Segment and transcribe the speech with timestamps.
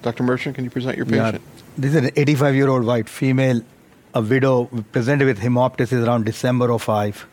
[0.00, 0.22] Dr.
[0.22, 1.42] Merchant, can you present your patient?
[1.42, 1.62] Yeah.
[1.76, 3.62] This is an 85 year old white female,
[4.14, 7.26] a widow, presented with hemoptysis around December of 5,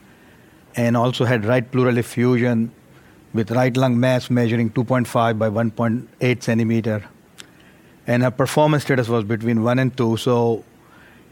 [0.75, 2.71] and also had right pleural effusion
[3.35, 7.03] with right lung mass measuring 2.5 by 1.8 centimeter.
[8.07, 10.63] And her performance status was between 1 and 2, so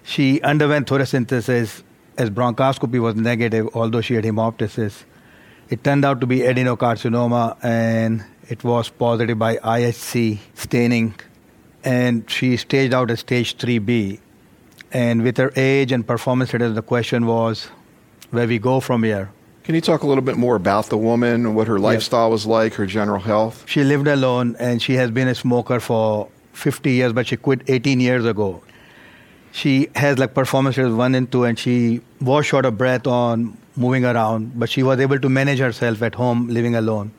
[0.04, 1.82] she underwent thoracocentesis
[2.16, 5.04] as bronchoscopy was negative, although she had hemoptysis.
[5.68, 11.16] It turned out to be adenocarcinoma, and it was positive by IHC staining,
[11.84, 14.20] and she staged out as stage 3B.
[14.92, 17.70] And with her age and performance status, the question was
[18.32, 19.32] where we go from here.
[19.64, 22.74] Can you talk a little bit more about the woman, what her lifestyle was like,
[22.74, 23.64] her general health?
[23.68, 27.62] She lived alone, and she has been a smoker for 50 years, but she quit
[27.68, 28.62] 18 years ago.
[29.54, 33.58] She has like performance status 1 and 2, and she was short of breath on
[33.76, 37.12] moving around, but she was able to manage herself at home living alone.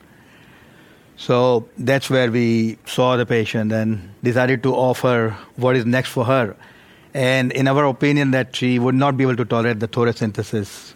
[1.17, 6.25] So that's where we saw the patient and decided to offer what is next for
[6.25, 6.55] her.
[7.13, 10.93] And in our opinion, that she would not be able to tolerate the thoracocentesis.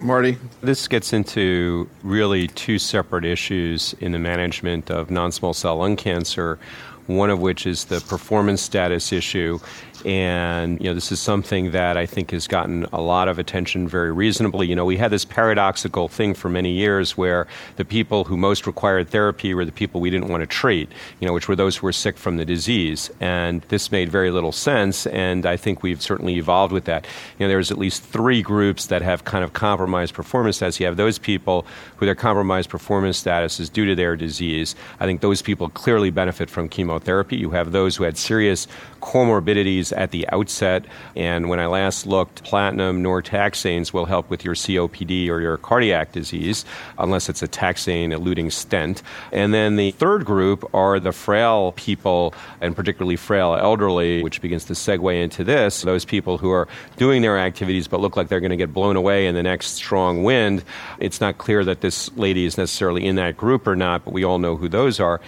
[0.00, 0.36] Marty?
[0.60, 5.96] This gets into really two separate issues in the management of non small cell lung
[5.96, 6.58] cancer
[7.06, 9.58] one of which is the performance status issue.
[10.04, 13.86] And, you know, this is something that I think has gotten a lot of attention
[13.86, 14.66] very reasonably.
[14.66, 18.66] You know, we had this paradoxical thing for many years where the people who most
[18.66, 21.76] required therapy were the people we didn't want to treat, you know, which were those
[21.76, 23.10] who were sick from the disease.
[23.20, 25.06] And this made very little sense.
[25.06, 27.06] And I think we've certainly evolved with that.
[27.38, 30.80] You know, there's at least three groups that have kind of compromised performance status.
[30.80, 31.64] You have those people
[31.96, 34.74] who their compromised performance status is due to their disease.
[34.98, 37.36] I think those people clearly benefit from chemotherapy.
[37.36, 38.66] You have those who had serious
[39.00, 40.84] comorbidities at the outset.
[41.16, 45.56] And when I last looked, platinum nor taxanes will help with your COPD or your
[45.56, 46.64] cardiac disease,
[46.98, 49.02] unless it's a taxane eluting stent.
[49.32, 54.64] And then the third group are the frail people, and particularly frail elderly, which begins
[54.66, 58.40] to segue into this those people who are doing their activities but look like they're
[58.40, 60.62] going to get blown away in the next strong wind.
[60.98, 64.24] It's not clear that this lady is necessarily in that group or not, but we
[64.24, 65.20] all know who those are.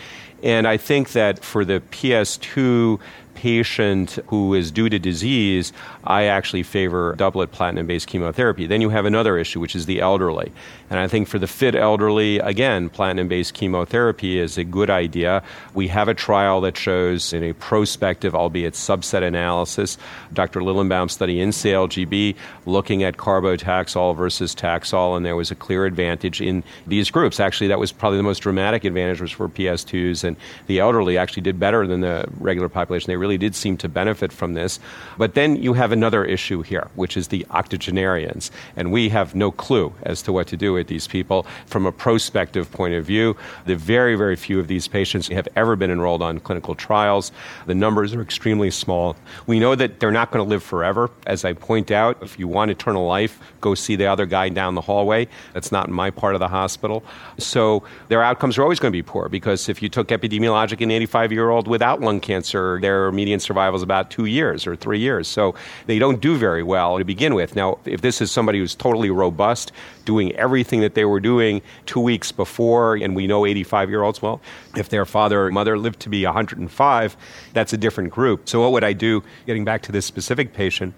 [0.44, 3.00] And I think that for the PS2
[3.34, 5.72] patient who is due to disease,
[6.04, 8.66] I actually favor doublet platinum based chemotherapy.
[8.66, 10.52] Then you have another issue, which is the elderly.
[10.90, 15.42] And I think for the fit elderly, again, platinum based chemotherapy is a good idea.
[15.74, 19.98] We have a trial that shows in a prospective, albeit subset analysis,
[20.32, 20.60] Dr.
[20.60, 22.36] Lilenbaum's study in CALGB
[22.66, 27.40] looking at carbotaxol versus Taxol, and there was a clear advantage in these groups.
[27.40, 30.36] Actually, that was probably the most dramatic advantage was for PS2s, and
[30.66, 33.10] the elderly actually did better than the regular population.
[33.10, 34.78] They really did seem to benefit from this.
[35.16, 38.50] But then you have another issue here, which is the octogenarians.
[38.76, 41.92] And we have no clue as to what to do with these people from a
[41.92, 43.34] prospective point of view.
[43.64, 47.32] The very, very few of these patients have ever been enrolled on clinical trials.
[47.64, 49.16] The numbers are extremely small.
[49.46, 51.10] We know that they're not going to live forever.
[51.26, 54.74] As I point out, if you want eternal life, go see the other guy down
[54.74, 55.28] the hallway.
[55.54, 57.02] That's not in my part of the hospital.
[57.38, 60.90] So their outcomes are always going to be poor because if you took epidemiologic an
[60.90, 64.98] 85 year old without lung cancer, their median survival is about two years or three
[64.98, 65.28] years.
[65.28, 65.54] So
[65.86, 67.56] they don't do very well to begin with.
[67.56, 69.72] Now, if this is somebody who's totally robust,
[70.04, 74.20] doing everything that they were doing two weeks before, and we know 85 year olds,
[74.20, 74.40] well,
[74.76, 77.16] if their father or mother lived to be 105,
[77.52, 78.48] that's a different group.
[78.48, 79.22] So, what would I do?
[79.46, 80.94] Getting back to this specific patient,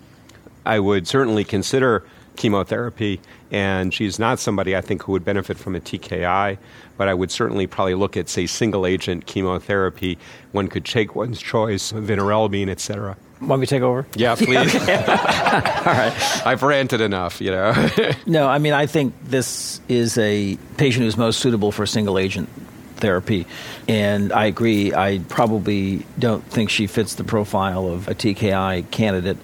[0.65, 2.05] I would certainly consider
[2.37, 3.21] chemotherapy,
[3.51, 6.59] and she's not somebody I think who would benefit from a TKI,
[6.97, 10.19] but I would certainly probably look at, say, single agent chemotherapy.
[10.53, 13.17] One could take one's choice, vinorelbine, et cetera.
[13.41, 14.07] Want me to take over?
[14.15, 14.75] Yeah, please.
[14.81, 16.43] All right.
[16.47, 17.91] I've ranted enough, you know.
[18.27, 22.49] no, I mean, I think this is a patient who's most suitable for single agent
[22.97, 23.47] therapy.
[23.89, 29.37] And I agree, I probably don't think she fits the profile of a TKI candidate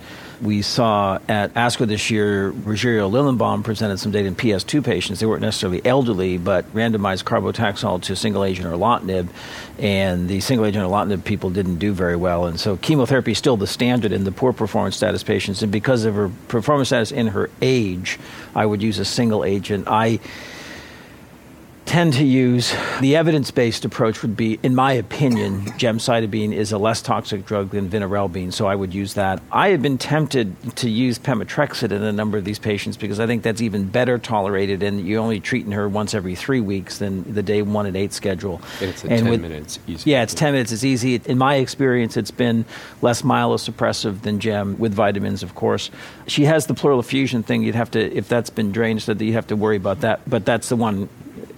[0.43, 5.21] we saw at ASCO this year, Rogerio Lilenbaum presented some data in PS2 patients.
[5.21, 9.29] They weren't necessarily elderly, but randomized carbotaxol to single agent erlotinib,
[9.79, 12.47] and the single agent erlotinib people didn't do very well.
[12.47, 15.63] And so chemotherapy is still the standard in the poor performance status patients.
[15.63, 18.19] And because of her performance status in her age,
[18.57, 19.87] I would use a single agent.
[19.87, 20.19] I
[21.93, 27.03] tend to use the evidence-based approach would be in my opinion gemcitabine is a less
[27.03, 29.43] toxic drug than vinorelbine so i would use that.
[29.53, 33.27] I have been tempted to use pemetrexed in a number of these patients because i
[33.27, 37.31] think that's even better tolerated and you're only treating her once every three weeks than
[37.31, 38.63] the day one and eight schedule.
[38.81, 41.21] And it's and 10 with, minutes easy yeah it's 10 minutes it's easy.
[41.27, 42.65] In my experience it's been
[43.03, 45.91] less myelosuppressive than gem with vitamins of course.
[46.27, 47.63] She has the pleural effusion thing.
[47.63, 50.23] You'd have to if that's been drained so that you have to worry about that
[50.27, 51.11] but that's the one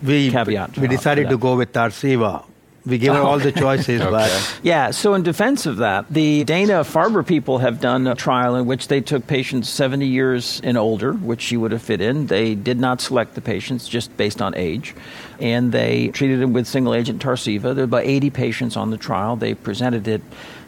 [0.04, 0.78] we, caveat.
[0.78, 2.44] We decided to go with Tarceva
[2.86, 4.30] We gave her all the choices, but
[4.62, 8.66] Yeah, so in defense of that, the Dana Farber people have done a trial in
[8.66, 12.26] which they took patients 70 years and older, which she would have fit in.
[12.26, 14.94] They did not select the patients just based on age,
[15.40, 17.74] and they treated them with single agent Tarceva.
[17.74, 19.36] There were about 80 patients on the trial.
[19.36, 20.22] They presented it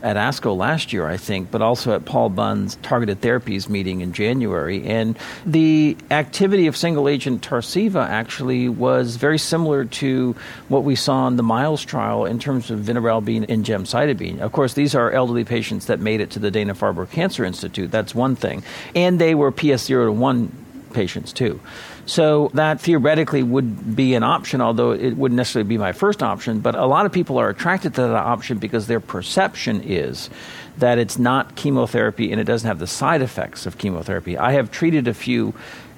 [0.06, 4.12] at ASCO last year, I think, but also at Paul Bunn's targeted therapies meeting in
[4.12, 4.84] January.
[4.84, 10.36] And the activity of single agent Tarceva actually was very similar to
[10.68, 14.38] what we saw in the Miles trial in terms of vinorelbine and gemcitabine.
[14.38, 17.90] Of course, these are elderly patients that made it to the Dana Farber Cancer Institute.
[17.90, 18.62] That's one thing.
[18.94, 20.52] And they were PS0 to 1
[20.92, 21.60] patients too.
[22.06, 26.60] So that theoretically would be an option, although it wouldn't necessarily be my first option.
[26.60, 30.30] But a lot of people are attracted to that option because their perception is
[30.78, 34.38] that it's not chemotherapy and it doesn't have the side effects of chemotherapy.
[34.38, 35.52] I have treated a few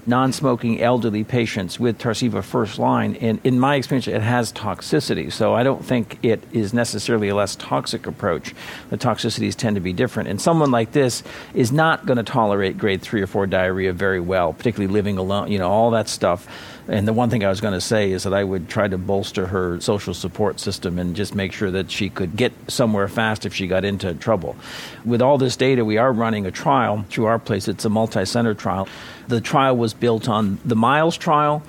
[0.08, 5.31] non smoking elderly patients with Tarceva first line, and in my experience, it has toxicity.
[5.31, 8.55] So I don't think it is necessarily a less toxic approach.
[8.90, 10.31] The toxicities tend to be different.
[10.31, 11.22] And someone like this
[11.55, 15.52] is not going to tolerate grade three or four diarrhea very well, particularly living alone,
[15.52, 16.49] you know, all that stuff.
[16.88, 18.96] And the one thing I was going to say is that I would try to
[18.96, 23.44] bolster her social support system and just make sure that she could get somewhere fast
[23.44, 24.56] if she got into trouble.
[25.04, 27.69] With all this data, we are running a trial through our place.
[27.69, 28.88] It's a multi center trial.
[29.28, 31.62] The trial was built on the Miles trial,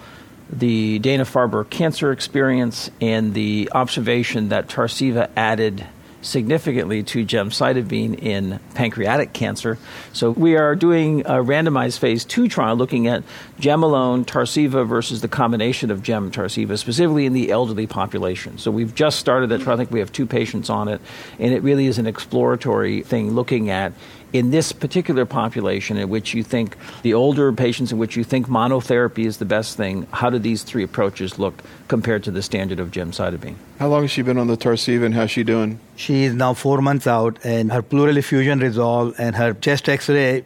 [0.50, 5.86] the Dana Farber cancer experience, and the observation that Tarceva added
[6.22, 9.78] significantly to gemcitabine in pancreatic cancer.
[10.12, 13.24] So we are doing a randomized phase two trial looking at
[13.58, 18.58] gem alone, Tarceva versus the combination of gem and Tarceva, specifically in the elderly population.
[18.58, 19.76] So we've just started that trial.
[19.76, 21.00] I think we have two patients on it,
[21.40, 23.94] and it really is an exploratory thing looking at
[24.34, 28.48] in this particular population in which you think the older patients in which you think
[28.48, 32.80] monotherapy is the best thing, how do these three approaches look compared to the standard
[32.80, 33.56] of gemcitabine?
[33.80, 35.80] How long has she been on the Tarceva and how's she doing?
[35.96, 40.44] she is now four months out, and her pleural effusion resolved, and her chest X-ray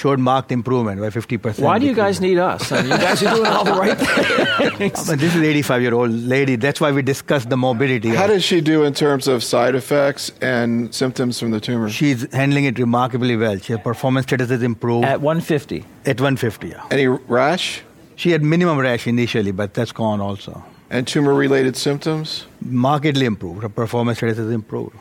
[0.00, 1.58] showed marked improvement by 50%.
[1.60, 2.70] Why do you guys need us?
[2.70, 3.96] I mean, you guys are doing all the right
[4.76, 5.06] things.
[5.08, 6.56] But this is 85 year old lady.
[6.56, 8.10] That's why we discussed the morbidity.
[8.10, 11.88] How does she do in terms of side effects and symptoms from the tumor?
[11.88, 13.58] She's handling it remarkably well.
[13.58, 15.78] Her performance status has improved At 150.
[16.04, 16.68] at 150.
[16.68, 16.84] Yeah.
[16.90, 17.82] Any rash
[18.16, 20.62] She had minimum rash initially, but that's gone also.
[20.90, 22.46] and tumor related symptoms?
[22.60, 23.62] Markedly improved.
[23.62, 24.94] Her performance status has improved.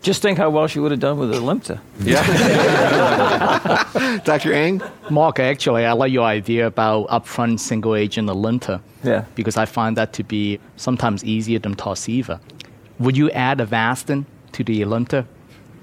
[0.00, 1.80] Just think how well she would have done with Alimta.
[4.24, 4.52] Dr.
[4.52, 4.80] Eng?
[5.10, 8.80] Mark, actually, I like your idea about upfront single agent Alimta.
[9.02, 9.24] Yeah.
[9.34, 12.38] Because I find that to be sometimes easier than Tarceva.
[13.00, 15.26] Would you add Avastin to the Alimta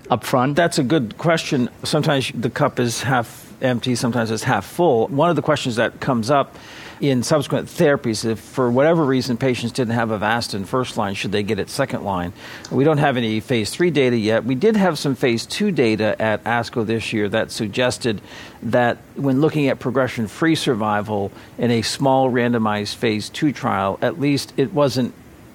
[0.10, 0.56] upfront?
[0.56, 1.70] That's a good question.
[1.84, 5.08] Sometimes the cup is half empty, sometimes it's half full.
[5.08, 6.56] One of the questions that comes up
[7.02, 11.44] in subsequent therapies, if for whatever reason patients didn't have Avastin first line, should they
[11.44, 12.32] get it second line?
[12.72, 14.46] We don't have any phase three data yet.
[14.46, 18.22] We did have some phase two data at ASCO this year that suggested
[18.64, 24.20] that when looking at progression free survival in a small randomized phase two trial, at
[24.20, 25.14] least it wasn't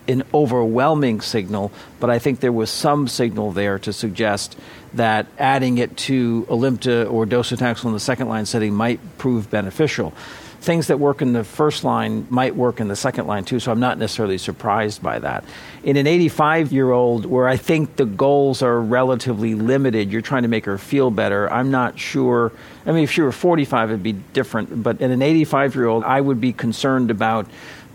[0.08, 4.56] an overwhelming signal, but I think there was some signal there to suggest
[4.94, 10.12] that adding it to Alimta or docetaxel in the second line setting might prove beneficial.
[10.61, 13.73] Things that work in the first line might work in the second line too, so
[13.73, 15.43] I'm not necessarily surprised by that.
[15.85, 20.43] In an 85 year old, where I think the goals are relatively limited, you're trying
[20.43, 21.50] to make her feel better.
[21.50, 22.52] I'm not sure.
[22.85, 26.04] I mean, if she were 45, it'd be different, but in an 85 year old,
[26.04, 27.47] I would be concerned about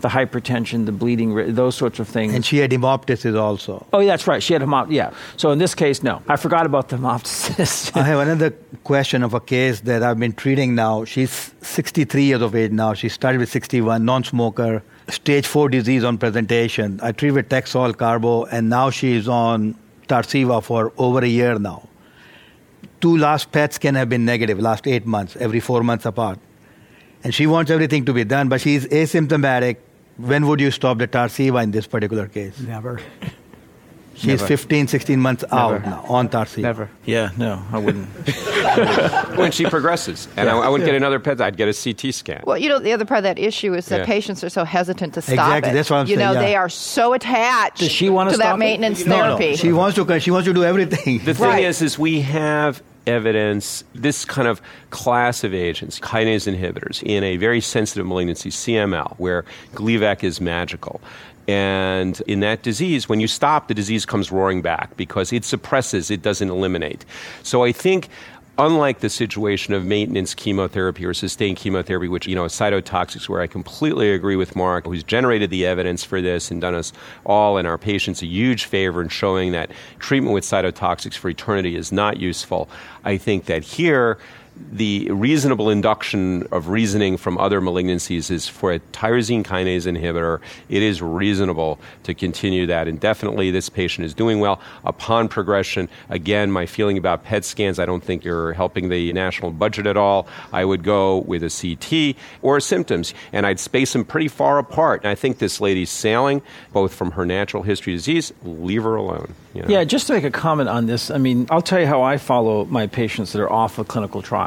[0.06, 2.32] the hypertension, the bleeding, those sorts of things.
[2.32, 3.84] And she had hemoptysis also.
[3.92, 4.40] Oh, yeah, that's right.
[4.40, 4.86] She had hemop.
[4.90, 5.12] Yeah.
[5.36, 6.22] So in this case, no.
[6.28, 7.96] I forgot about the hemoptysis.
[7.96, 8.50] I have another
[8.84, 11.04] question of a case that I've been treating now.
[11.04, 12.94] She's 63 years of age now.
[12.94, 17.00] She started with 61, non smoker, stage 4 disease on presentation.
[17.02, 19.74] I treat with Taxol Carbo, and now she is on
[20.06, 21.88] Tarceva for over a year now.
[23.00, 26.38] Two last PET scan have been negative, last eight months, every four months apart.
[27.24, 29.78] And she wants everything to be done, but she's asymptomatic.
[30.16, 32.58] When would you stop the Tarceva in this particular case?
[32.60, 33.00] Never.
[34.14, 34.46] She's Never.
[34.46, 36.62] 15, 16 months out now on Tarceva.
[36.62, 36.90] Never.
[37.04, 38.06] yeah, no, I wouldn't.
[39.36, 40.26] when she progresses.
[40.38, 42.42] And I, I wouldn't get another PET, I'd get a CT scan.
[42.46, 44.06] Well, you know, the other part of that issue is that Yeah.
[44.06, 45.74] patients are so hesitant to stop Exactly, it.
[45.74, 46.46] that's what I'm you saying, know, yeah.
[46.46, 48.58] they are so attached Does she wanna to stop that it?
[48.58, 49.36] maintenance No, no.
[49.36, 49.56] therapy.
[49.56, 50.18] She wants to.
[50.20, 51.18] She wants to do everything.
[51.18, 51.64] The thing Right.
[51.64, 54.60] is, is we have evidence, this kind of
[54.90, 59.44] class of agents, kinase inhibitors, in a very sensitive malignancy, CML, where
[59.74, 61.00] Gleevec is magical.
[61.48, 66.10] And in that disease, when you stop, the disease comes roaring back because it suppresses,
[66.10, 67.04] it doesn't eliminate.
[67.44, 68.08] So I think
[68.58, 73.46] unlike the situation of maintenance chemotherapy or sustained chemotherapy, which, you know, cytotoxics, where I
[73.46, 76.92] completely agree with Mark, who's generated the evidence for this and done us
[77.24, 81.76] all and our patients a huge favor in showing that treatment with cytotoxics for eternity
[81.76, 82.68] is not useful.
[83.04, 84.18] I think that here,
[84.72, 90.82] the reasonable induction of reasoning from other malignancies is for a tyrosine kinase inhibitor, it
[90.82, 93.50] is reasonable to continue that indefinitely.
[93.50, 94.60] This patient is doing well.
[94.84, 99.50] Upon progression, again, my feeling about PET scans, I don't think you're helping the national
[99.50, 100.26] budget at all.
[100.52, 105.02] I would go with a CT or symptoms, and I'd space them pretty far apart.
[105.02, 109.34] And I think this lady's sailing, both from her natural history disease, leave her alone.
[109.54, 109.68] You know?
[109.68, 112.18] Yeah, just to make a comment on this, I mean, I'll tell you how I
[112.18, 114.45] follow my patients that are off a clinical trial.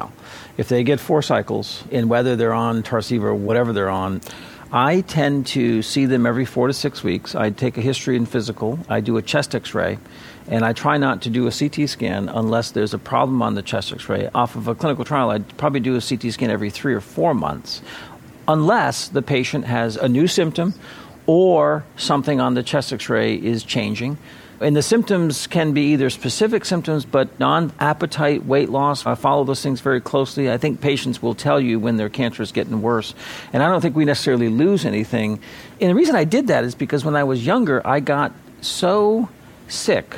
[0.58, 4.22] If they get four cycles, and whether they're on Tarceva or whatever they're on,
[4.72, 7.34] I tend to see them every four to six weeks.
[7.34, 8.78] I take a history and physical.
[8.88, 9.98] I do a chest x ray.
[10.48, 13.64] And I try not to do a CT scan unless there's a problem on the
[13.64, 14.30] chest x ray.
[14.36, 17.34] Off of a clinical trial, I'd probably do a CT scan every three or four
[17.34, 17.82] months,
[18.48, 20.76] unless the patient has a new symptom
[21.26, 24.18] or something on the chest x ray is changing.
[24.62, 29.06] And the symptoms can be either specific symptoms, but non appetite, weight loss.
[29.06, 30.52] I follow those things very closely.
[30.52, 33.16] I think patients will tell you when their cancer is getting worse.
[33.54, 35.40] And I don't think we necessarily lose anything.
[35.80, 39.30] And the reason I did that is because when I was younger, I got so
[39.70, 40.16] sick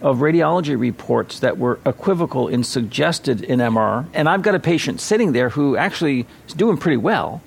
[0.00, 4.06] of radiology reports that were equivocal in suggested in MR.
[4.14, 7.42] And I've got a patient sitting there who actually is doing pretty well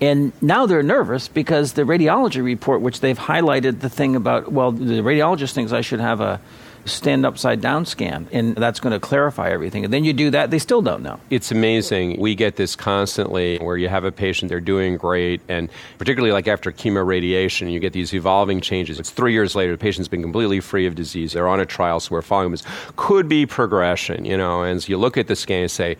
[0.00, 4.72] and now they're nervous because the radiology report, which they've highlighted the thing about, well,
[4.72, 6.40] the radiologist thinks I should have a
[6.84, 9.84] stand upside down scan, and that's going to clarify everything.
[9.84, 11.18] And then you do that, they still don't know.
[11.30, 12.20] It's amazing.
[12.20, 16.48] We get this constantly where you have a patient, they're doing great, and particularly like
[16.48, 19.00] after chemoradiation, you get these evolving changes.
[19.00, 21.32] It's three years later, the patient's been completely free of disease.
[21.32, 22.60] They're on a trial, so we're following them.
[22.96, 25.96] Could be progression, you know, and so you look at the scan and say,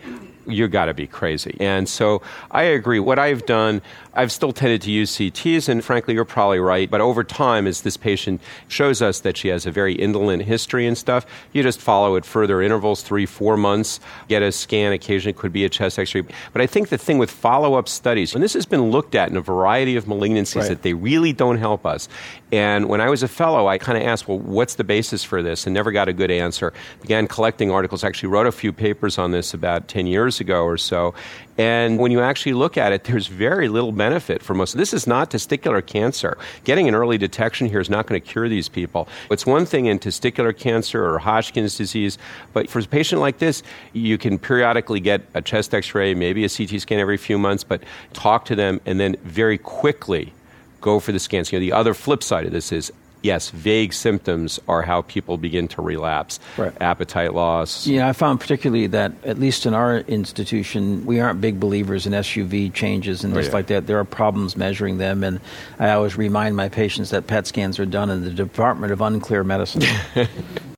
[0.47, 1.57] you got to be crazy.
[1.59, 2.99] And so I agree.
[2.99, 3.81] What I've done,
[4.13, 6.89] I've still tended to use CTs, and frankly, you're probably right.
[6.89, 10.87] But over time, as this patient shows us that she has a very indolent history
[10.87, 14.93] and stuff, you just follow it further intervals, three, four months, get a scan.
[14.93, 16.23] Occasionally, it could be a chest x ray.
[16.53, 19.29] But I think the thing with follow up studies, and this has been looked at
[19.29, 20.69] in a variety of malignancies, right.
[20.69, 22.07] that they really don't help us.
[22.51, 25.43] And when I was a fellow, I kind of asked, well, what's the basis for
[25.43, 25.67] this?
[25.67, 26.73] And never got a good answer.
[27.01, 30.77] Began collecting articles, actually wrote a few papers on this about 10 years ago or
[30.77, 31.13] so.
[31.57, 34.77] And when you actually look at it, there's very little benefit for most.
[34.77, 36.37] This is not testicular cancer.
[36.63, 39.07] Getting an early detection here is not going to cure these people.
[39.31, 42.17] It's one thing in testicular cancer or Hodgkin's disease,
[42.53, 43.63] but for a patient like this,
[43.93, 47.63] you can periodically get a chest x ray, maybe a CT scan every few months,
[47.63, 50.33] but talk to them and then very quickly
[50.81, 51.51] go for the scans.
[51.51, 55.37] You know, the other flip side of this is yes, vague symptoms are how people
[55.37, 56.39] begin to relapse.
[56.57, 56.73] Right.
[56.81, 57.87] Appetite loss.
[57.87, 62.13] Yeah, I found particularly that, at least in our institution, we aren't big believers in
[62.13, 63.53] SUV changes and oh, things yeah.
[63.53, 63.87] like that.
[63.87, 65.39] There are problems measuring them, and
[65.79, 69.43] I always remind my patients that PET scans are done in the Department of Unclear
[69.43, 69.83] Medicine.